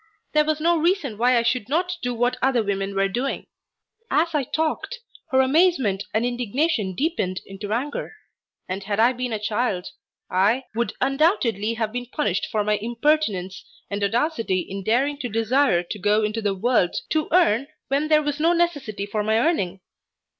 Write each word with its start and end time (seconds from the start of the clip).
There 0.33 0.45
was 0.45 0.59
no 0.59 0.79
reason 0.79 1.19
why 1.19 1.37
I 1.37 1.43
should 1.43 1.69
not 1.69 1.97
do 2.01 2.11
what 2.11 2.35
other 2.41 2.63
women 2.63 2.95
were 2.95 3.07
doing. 3.07 3.45
As 4.09 4.33
I 4.33 4.43
talked 4.45 4.97
her 5.29 5.41
amazement 5.41 6.05
and 6.11 6.25
indignation 6.25 6.95
deepened 6.95 7.39
into 7.45 7.71
anger, 7.71 8.15
and 8.67 8.83
had 8.83 8.99
I 8.99 9.13
been 9.13 9.31
a 9.31 9.37
child 9.37 9.89
I 10.27 10.63
"would 10.73 10.93
undoubtedly 11.01 11.75
have 11.75 11.91
been 11.91 12.07
punished 12.07 12.47
for 12.49 12.63
my 12.63 12.77
impertinence 12.77 13.63
and 13.91 14.03
audacity 14.03 14.61
in 14.61 14.83
daring 14.83 15.19
to 15.19 15.29
desire 15.29 15.83
to 15.83 15.99
go 15.99 16.21
out 16.21 16.25
into 16.25 16.41
the 16.41 16.55
world 16.55 16.95
to 17.11 17.27
earn 17.31 17.67
what 17.89 18.09
there 18.09 18.23
was 18.23 18.39
no 18.39 18.53
necessity 18.53 19.05
for 19.05 19.21
my 19.23 19.37
earning. 19.37 19.81